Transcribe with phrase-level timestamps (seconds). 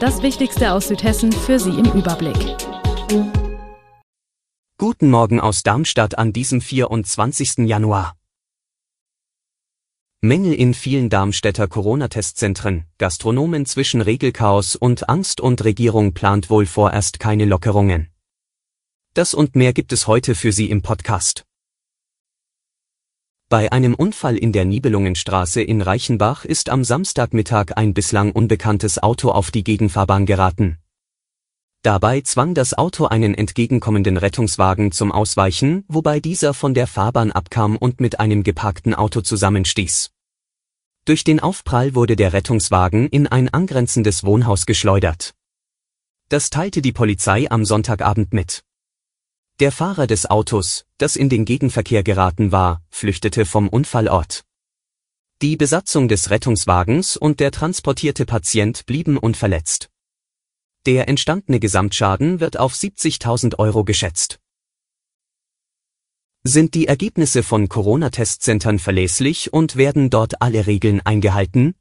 [0.00, 2.36] Das Wichtigste aus Südhessen für Sie im Überblick.
[4.78, 7.66] Guten Morgen aus Darmstadt an diesem 24.
[7.66, 8.14] Januar.
[10.20, 17.18] Mängel in vielen Darmstädter Corona-Testzentren, Gastronomen zwischen Regelchaos und Angst und Regierung plant wohl vorerst
[17.18, 18.08] keine Lockerungen.
[19.14, 21.47] Das und mehr gibt es heute für Sie im Podcast.
[23.50, 29.30] Bei einem Unfall in der Nibelungenstraße in Reichenbach ist am Samstagmittag ein bislang unbekanntes Auto
[29.30, 30.76] auf die Gegenfahrbahn geraten.
[31.80, 37.78] Dabei zwang das Auto einen entgegenkommenden Rettungswagen zum Ausweichen, wobei dieser von der Fahrbahn abkam
[37.78, 40.10] und mit einem geparkten Auto zusammenstieß.
[41.06, 45.32] Durch den Aufprall wurde der Rettungswagen in ein angrenzendes Wohnhaus geschleudert.
[46.28, 48.62] Das teilte die Polizei am Sonntagabend mit.
[49.60, 54.44] Der Fahrer des Autos, das in den Gegenverkehr geraten war, flüchtete vom Unfallort.
[55.42, 59.90] Die Besatzung des Rettungswagens und der transportierte Patient blieben unverletzt.
[60.86, 64.38] Der entstandene Gesamtschaden wird auf 70.000 Euro geschätzt.
[66.44, 71.74] Sind die Ergebnisse von Corona-Testzentren verlässlich und werden dort alle Regeln eingehalten?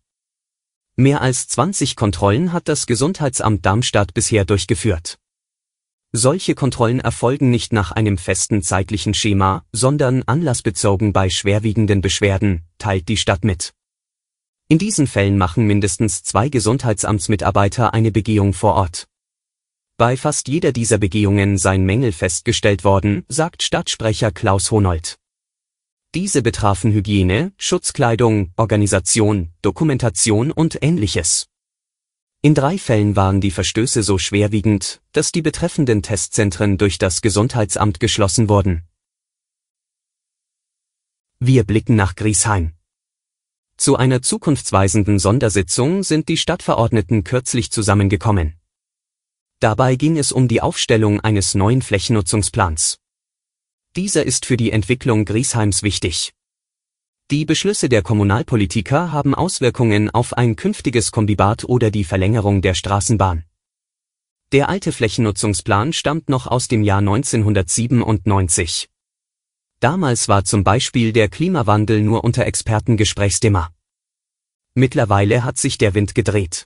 [0.96, 5.20] Mehr als 20 Kontrollen hat das Gesundheitsamt Darmstadt bisher durchgeführt.
[6.14, 13.10] Solche Kontrollen erfolgen nicht nach einem festen zeitlichen Schema, sondern anlassbezogen bei schwerwiegenden Beschwerden, teilt
[13.10, 13.74] die Stadt mit.
[14.70, 19.08] In diesen Fällen machen mindestens zwei Gesundheitsamtsmitarbeiter eine Begehung vor Ort.
[19.98, 25.18] Bei fast jeder dieser Begehungen seien Mängel festgestellt worden, sagt Stadtsprecher Klaus Honold.
[26.16, 31.48] Diese betrafen Hygiene, Schutzkleidung, Organisation, Dokumentation und ähnliches.
[32.42, 38.00] In drei Fällen waren die Verstöße so schwerwiegend, dass die betreffenden Testzentren durch das Gesundheitsamt
[38.00, 38.84] geschlossen wurden.
[41.40, 42.74] Wir blicken nach Griesheim.
[43.76, 48.56] Zu einer zukunftsweisenden Sondersitzung sind die Stadtverordneten kürzlich zusammengekommen.
[49.60, 53.00] Dabei ging es um die Aufstellung eines neuen Flächennutzungsplans.
[53.96, 56.34] Dieser ist für die Entwicklung Griesheims wichtig.
[57.30, 63.44] Die Beschlüsse der Kommunalpolitiker haben Auswirkungen auf ein künftiges Kombibad oder die Verlängerung der Straßenbahn.
[64.54, 68.88] Der alte Flächennutzungsplan stammt noch aus dem Jahr 1997.
[69.82, 72.98] Damals war zum Beispiel der Klimawandel nur unter Experten.
[74.74, 76.66] Mittlerweile hat sich der Wind gedreht.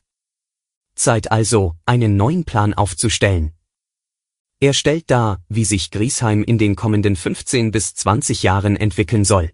[0.94, 3.54] Zeit also, einen neuen Plan aufzustellen.
[4.60, 9.52] Er stellt dar, wie sich Griesheim in den kommenden 15 bis 20 Jahren entwickeln soll.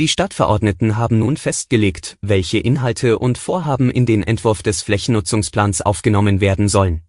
[0.00, 6.40] Die Stadtverordneten haben nun festgelegt, welche Inhalte und Vorhaben in den Entwurf des Flächennutzungsplans aufgenommen
[6.40, 7.02] werden sollen.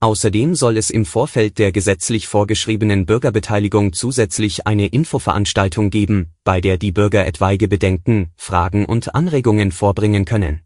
[0.00, 6.78] Außerdem soll es im Vorfeld der gesetzlich vorgeschriebenen Bürgerbeteiligung zusätzlich eine Infoveranstaltung geben, bei der
[6.78, 10.62] die Bürger etwaige Bedenken, Fragen und Anregungen vorbringen können.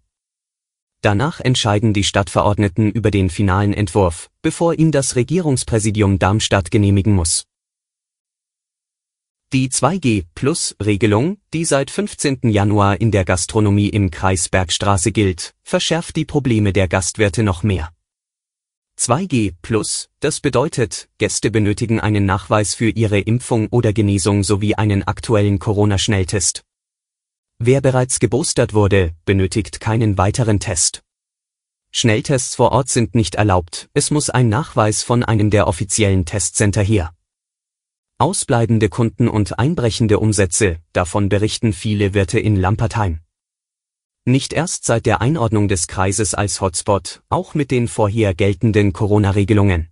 [1.00, 7.46] Danach entscheiden die Stadtverordneten über den finalen Entwurf, bevor ihn das Regierungspräsidium Darmstadt genehmigen muss.
[9.52, 12.50] Die 2G-Plus-Regelung, die seit 15.
[12.50, 17.92] Januar in der Gastronomie im Kreis Bergstraße gilt, verschärft die Probleme der Gastwirte noch mehr.
[18.98, 25.04] 2G Plus, das bedeutet, Gäste benötigen einen Nachweis für ihre Impfung oder Genesung sowie einen
[25.04, 26.64] aktuellen Corona-Schnelltest.
[27.60, 31.04] Wer bereits geboostert wurde, benötigt keinen weiteren Test.
[31.92, 36.82] Schnelltests vor Ort sind nicht erlaubt, es muss ein Nachweis von einem der offiziellen Testcenter
[36.82, 37.15] her.
[38.18, 43.20] Ausbleibende Kunden und einbrechende Umsätze, davon berichten viele Wirte in Lampertheim.
[44.24, 49.90] Nicht erst seit der Einordnung des Kreises als Hotspot, auch mit den vorher geltenden Corona-Regelungen.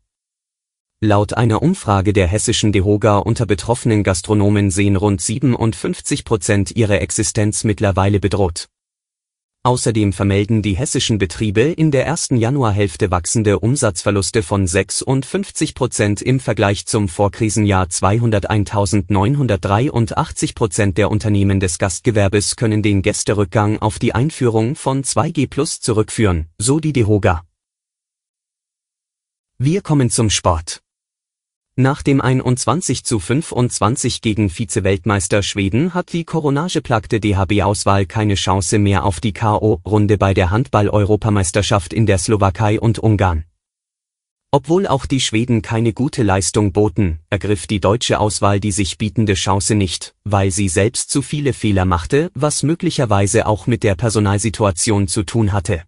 [1.02, 7.62] Laut einer Umfrage der hessischen DEHOGA unter betroffenen Gastronomen sehen rund 57 Prozent ihre Existenz
[7.62, 8.70] mittlerweile bedroht.
[9.66, 16.38] Außerdem vermelden die hessischen Betriebe in der ersten Januarhälfte wachsende Umsatzverluste von 56 Prozent im
[16.38, 24.76] Vergleich zum Vorkrisenjahr 201.983 Prozent der Unternehmen des Gastgewerbes können den Gästerückgang auf die Einführung
[24.76, 27.42] von 2G Plus zurückführen, so die DEHOGA.
[29.56, 30.83] Wir kommen zum Sport.
[31.76, 39.04] Nach dem 21 zu 25 gegen Vize-Weltmeister Schweden hat die coronageplagte DHB-Auswahl keine Chance mehr
[39.04, 43.42] auf die K.O.-Runde bei der Handball-Europameisterschaft in der Slowakei und Ungarn.
[44.52, 49.34] Obwohl auch die Schweden keine gute Leistung boten, ergriff die deutsche Auswahl die sich bietende
[49.34, 55.08] Chance nicht, weil sie selbst zu viele Fehler machte, was möglicherweise auch mit der Personalsituation
[55.08, 55.82] zu tun hatte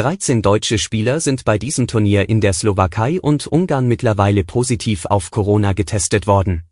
[0.00, 5.30] 13 deutsche Spieler sind bei diesem Turnier in der Slowakei und Ungarn mittlerweile positiv auf
[5.30, 6.64] Corona getestet worden.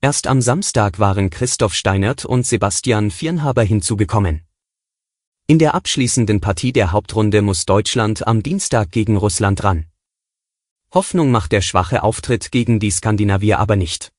[0.00, 4.46] Erst am Samstag waren Christoph Steinert und Sebastian Viernhaber hinzugekommen.
[5.48, 9.86] In der abschließenden Partie der Hauptrunde muss Deutschland am Dienstag gegen Russland ran.
[10.94, 14.12] Hoffnung macht der schwache Auftritt gegen die Skandinavier aber nicht.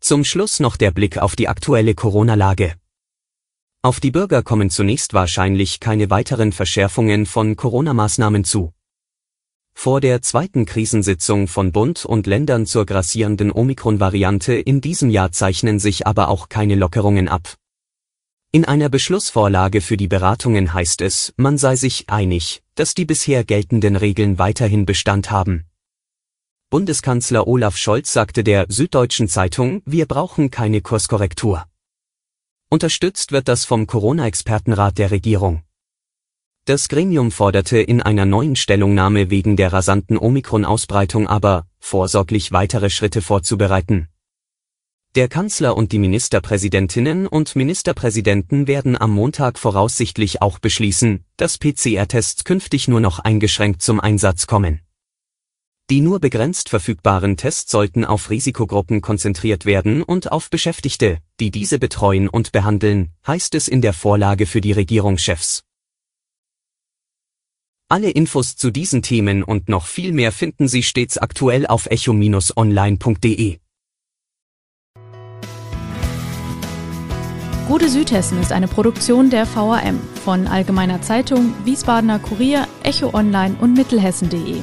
[0.00, 2.74] Zum Schluss noch der Blick auf die aktuelle Corona-Lage.
[3.84, 8.72] Auf die Bürger kommen zunächst wahrscheinlich keine weiteren Verschärfungen von Corona-Maßnahmen zu.
[9.74, 15.78] Vor der zweiten Krisensitzung von Bund und Ländern zur grassierenden Omikron-Variante in diesem Jahr zeichnen
[15.78, 17.56] sich aber auch keine Lockerungen ab.
[18.52, 23.44] In einer Beschlussvorlage für die Beratungen heißt es, man sei sich einig, dass die bisher
[23.44, 25.66] geltenden Regeln weiterhin Bestand haben.
[26.70, 31.66] Bundeskanzler Olaf Scholz sagte der Süddeutschen Zeitung, wir brauchen keine Kurskorrektur.
[32.74, 35.62] Unterstützt wird das vom Corona-Expertenrat der Regierung.
[36.64, 43.22] Das Gremium forderte in einer neuen Stellungnahme wegen der rasanten Omikron-Ausbreitung aber, vorsorglich weitere Schritte
[43.22, 44.08] vorzubereiten.
[45.14, 52.42] Der Kanzler und die Ministerpräsidentinnen und Ministerpräsidenten werden am Montag voraussichtlich auch beschließen, dass PCR-Tests
[52.42, 54.83] künftig nur noch eingeschränkt zum Einsatz kommen.
[55.90, 61.78] Die nur begrenzt verfügbaren Tests sollten auf Risikogruppen konzentriert werden und auf Beschäftigte, die diese
[61.78, 65.62] betreuen und behandeln, heißt es in der Vorlage für die Regierungschefs.
[67.90, 73.58] Alle Infos zu diesen Themen und noch viel mehr finden Sie stets aktuell auf echo-online.de.
[77.68, 83.74] Gute Südhessen ist eine Produktion der VAM von Allgemeiner Zeitung, Wiesbadener Kurier, Echo Online und
[83.74, 84.62] Mittelhessen.de.